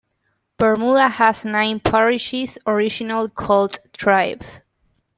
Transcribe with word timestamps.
Bermuda 0.57 1.07
has 1.09 1.45
nine 1.45 1.79
"Parishes", 1.79 2.57
originally 2.65 3.29
called 3.29 3.77
"Tribes". 3.93 4.63